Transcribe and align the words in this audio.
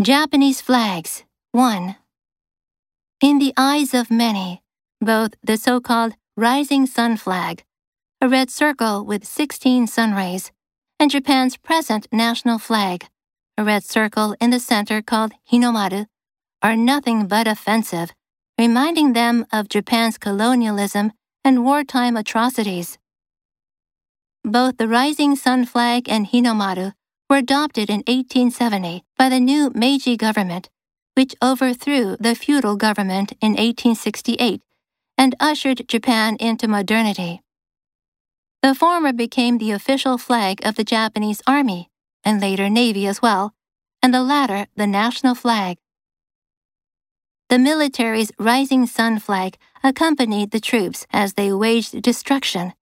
Japanese 0.00 0.60
flags 0.60 1.24
1. 1.50 1.96
In 3.20 3.40
the 3.40 3.52
eyes 3.56 3.92
of 3.94 4.12
many, 4.12 4.62
both 5.00 5.34
the 5.42 5.56
so 5.56 5.80
called 5.80 6.14
rising 6.36 6.86
sun 6.86 7.16
flag, 7.16 7.64
a 8.20 8.28
red 8.28 8.48
circle 8.48 9.04
with 9.04 9.24
16 9.24 9.88
sun 9.88 10.14
rays, 10.14 10.52
and 11.00 11.10
Japan's 11.10 11.56
present 11.56 12.06
national 12.12 12.60
flag, 12.60 13.08
a 13.56 13.64
red 13.64 13.82
circle 13.82 14.36
in 14.40 14.50
the 14.50 14.60
center 14.60 15.02
called 15.02 15.32
Hinomaru, 15.50 16.06
are 16.62 16.76
nothing 16.76 17.26
but 17.26 17.48
offensive, 17.48 18.12
reminding 18.56 19.14
them 19.14 19.46
of 19.52 19.68
Japan's 19.68 20.16
colonialism 20.16 21.10
and 21.44 21.64
wartime 21.64 22.16
atrocities. 22.16 22.98
Both 24.44 24.76
the 24.76 24.86
rising 24.86 25.34
sun 25.34 25.66
flag 25.66 26.08
and 26.08 26.28
Hinomaru 26.28 26.92
were 27.28 27.36
adopted 27.36 27.90
in 27.90 27.98
1870 28.06 29.04
by 29.16 29.28
the 29.28 29.40
new 29.40 29.70
Meiji 29.74 30.16
government, 30.16 30.70
which 31.14 31.34
overthrew 31.42 32.16
the 32.18 32.34
feudal 32.34 32.76
government 32.76 33.32
in 33.40 33.52
1868 33.52 34.62
and 35.16 35.34
ushered 35.40 35.86
Japan 35.88 36.36
into 36.40 36.68
modernity. 36.68 37.42
The 38.62 38.74
former 38.74 39.12
became 39.12 39.58
the 39.58 39.72
official 39.72 40.16
flag 40.16 40.64
of 40.64 40.76
the 40.76 40.84
Japanese 40.84 41.42
Army, 41.46 41.90
and 42.24 42.40
later 42.40 42.68
Navy 42.68 43.06
as 43.06 43.20
well, 43.20 43.54
and 44.02 44.14
the 44.14 44.22
latter 44.22 44.66
the 44.76 44.86
national 44.86 45.34
flag. 45.34 45.76
The 47.48 47.58
military's 47.58 48.32
rising 48.38 48.86
sun 48.86 49.18
flag 49.18 49.56
accompanied 49.82 50.50
the 50.50 50.60
troops 50.60 51.06
as 51.12 51.34
they 51.34 51.52
waged 51.52 52.00
destruction. 52.02 52.74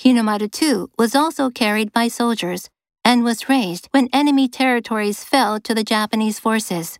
Hinomaru 0.00 0.50
too 0.50 0.90
was 0.98 1.14
also 1.14 1.50
carried 1.50 1.92
by 1.92 2.08
soldiers 2.08 2.70
and 3.08 3.24
was 3.24 3.48
raised 3.48 3.88
when 3.92 4.06
enemy 4.12 4.46
territories 4.46 5.24
fell 5.24 5.58
to 5.58 5.74
the 5.74 5.82
Japanese 5.82 6.38
forces. 6.38 6.98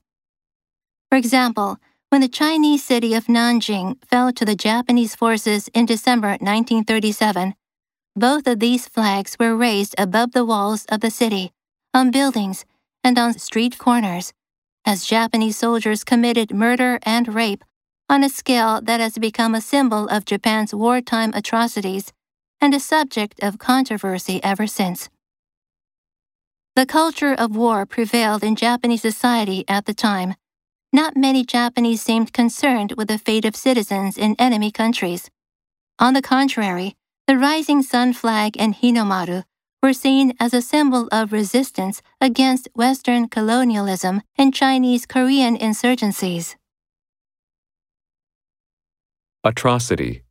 For 1.10 1.18
example, 1.18 1.76
when 2.08 2.22
the 2.22 2.34
Chinese 2.42 2.82
city 2.82 3.12
of 3.12 3.26
Nanjing 3.26 4.02
fell 4.06 4.32
to 4.32 4.46
the 4.46 4.56
Japanese 4.56 5.14
forces 5.14 5.68
in 5.74 5.84
December 5.84 6.28
1937, 6.40 7.54
both 8.16 8.46
of 8.46 8.58
these 8.58 8.88
flags 8.88 9.36
were 9.38 9.54
raised 9.54 9.94
above 9.98 10.32
the 10.32 10.46
walls 10.46 10.86
of 10.86 11.00
the 11.02 11.10
city, 11.10 11.52
on 11.92 12.10
buildings, 12.10 12.64
and 13.04 13.18
on 13.18 13.38
street 13.38 13.76
corners, 13.76 14.32
as 14.86 15.04
Japanese 15.04 15.58
soldiers 15.58 16.04
committed 16.04 16.54
murder 16.54 16.98
and 17.02 17.34
rape 17.34 17.62
on 18.08 18.24
a 18.24 18.30
scale 18.30 18.80
that 18.80 18.98
has 18.98 19.18
become 19.18 19.54
a 19.54 19.60
symbol 19.60 20.08
of 20.08 20.24
Japan's 20.24 20.74
wartime 20.74 21.34
atrocities 21.34 22.14
and 22.62 22.72
a 22.72 22.80
subject 22.80 23.38
of 23.42 23.58
controversy 23.58 24.42
ever 24.42 24.66
since. 24.66 25.10
The 26.78 26.86
culture 26.86 27.34
of 27.34 27.56
war 27.56 27.84
prevailed 27.86 28.44
in 28.44 28.54
Japanese 28.54 29.02
society 29.02 29.64
at 29.66 29.86
the 29.86 29.92
time. 29.92 30.36
Not 30.92 31.16
many 31.16 31.44
Japanese 31.44 32.02
seemed 32.02 32.32
concerned 32.32 32.94
with 32.96 33.08
the 33.08 33.18
fate 33.18 33.44
of 33.44 33.56
citizens 33.56 34.16
in 34.16 34.36
enemy 34.38 34.70
countries. 34.70 35.28
On 35.98 36.14
the 36.14 36.22
contrary, 36.22 36.94
the 37.26 37.36
rising 37.36 37.82
sun 37.82 38.12
flag 38.12 38.54
and 38.60 38.76
Hinomaru 38.76 39.42
were 39.82 39.92
seen 39.92 40.34
as 40.38 40.54
a 40.54 40.62
symbol 40.62 41.08
of 41.10 41.32
resistance 41.32 42.00
against 42.20 42.68
Western 42.74 43.26
colonialism 43.26 44.22
and 44.36 44.54
Chinese 44.54 45.04
Korean 45.04 45.58
insurgencies. 45.58 46.54
Atrocity. 49.42 50.22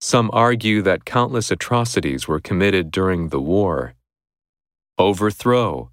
Some 0.00 0.30
argue 0.32 0.82
that 0.82 1.04
countless 1.04 1.50
atrocities 1.50 2.28
were 2.28 2.38
committed 2.38 2.92
during 2.92 3.30
the 3.30 3.40
war. 3.40 3.96
Overthrow. 4.96 5.90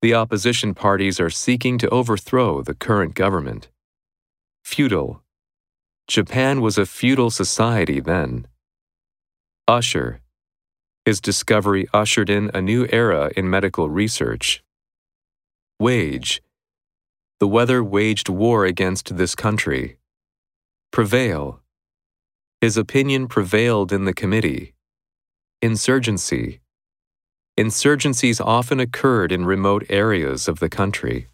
The 0.00 0.14
opposition 0.14 0.74
parties 0.74 1.18
are 1.18 1.28
seeking 1.28 1.76
to 1.78 1.88
overthrow 1.88 2.62
the 2.62 2.74
current 2.74 3.16
government. 3.16 3.68
Feudal. 4.64 5.24
Japan 6.06 6.60
was 6.60 6.78
a 6.78 6.86
feudal 6.86 7.30
society 7.30 7.98
then. 7.98 8.46
Usher. 9.66 10.20
His 11.04 11.20
discovery 11.20 11.88
ushered 11.92 12.30
in 12.30 12.52
a 12.54 12.62
new 12.62 12.86
era 12.92 13.32
in 13.36 13.50
medical 13.50 13.90
research. 13.90 14.62
Wage. 15.80 16.40
The 17.40 17.48
weather 17.48 17.82
waged 17.82 18.28
war 18.28 18.64
against 18.64 19.16
this 19.16 19.34
country. 19.34 19.96
Prevail. 20.92 21.60
His 22.60 22.76
opinion 22.76 23.26
prevailed 23.26 23.92
in 23.92 24.04
the 24.04 24.14
committee. 24.14 24.74
Insurgency. 25.60 26.61
Insurgencies 27.58 28.40
often 28.40 28.80
occurred 28.80 29.30
in 29.30 29.44
remote 29.44 29.84
areas 29.90 30.48
of 30.48 30.58
the 30.58 30.70
country. 30.70 31.26